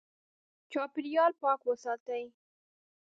[0.71, 2.25] چاپېریال پاک وساتئ.